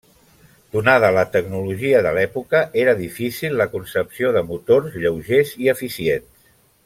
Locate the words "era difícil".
2.85-3.55